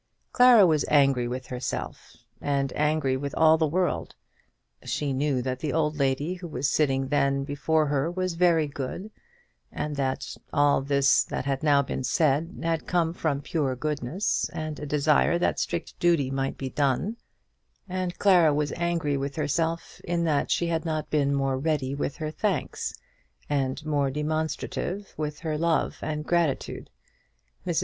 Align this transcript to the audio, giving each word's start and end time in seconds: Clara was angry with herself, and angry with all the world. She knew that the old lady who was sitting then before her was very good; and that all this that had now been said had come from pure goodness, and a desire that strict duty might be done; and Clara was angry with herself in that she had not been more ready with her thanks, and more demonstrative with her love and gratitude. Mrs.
Clara 0.31 0.65
was 0.65 0.83
angry 0.87 1.27
with 1.27 1.45
herself, 1.45 2.15
and 2.41 2.73
angry 2.75 3.15
with 3.15 3.35
all 3.37 3.59
the 3.59 3.67
world. 3.67 4.15
She 4.83 5.13
knew 5.13 5.43
that 5.43 5.59
the 5.59 5.71
old 5.71 5.95
lady 5.97 6.33
who 6.33 6.47
was 6.47 6.67
sitting 6.67 7.09
then 7.09 7.43
before 7.43 7.85
her 7.85 8.09
was 8.09 8.33
very 8.33 8.65
good; 8.67 9.11
and 9.71 9.95
that 9.97 10.37
all 10.51 10.81
this 10.81 11.23
that 11.25 11.45
had 11.45 11.61
now 11.61 11.83
been 11.83 12.03
said 12.03 12.57
had 12.63 12.87
come 12.87 13.13
from 13.13 13.41
pure 13.43 13.75
goodness, 13.75 14.49
and 14.53 14.79
a 14.79 14.87
desire 14.87 15.37
that 15.37 15.59
strict 15.59 15.99
duty 15.99 16.31
might 16.31 16.57
be 16.57 16.71
done; 16.71 17.17
and 17.87 18.17
Clara 18.17 18.51
was 18.51 18.71
angry 18.77 19.17
with 19.17 19.35
herself 19.35 20.01
in 20.03 20.23
that 20.23 20.49
she 20.49 20.65
had 20.65 20.83
not 20.83 21.11
been 21.11 21.31
more 21.31 21.59
ready 21.59 21.93
with 21.93 22.15
her 22.15 22.31
thanks, 22.31 22.95
and 23.47 23.85
more 23.85 24.09
demonstrative 24.09 25.13
with 25.15 25.41
her 25.41 25.59
love 25.59 25.97
and 26.01 26.25
gratitude. 26.25 26.89
Mrs. 27.67 27.79